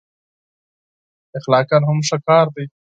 [1.37, 2.65] اخلاقأ هم ښه کار دی.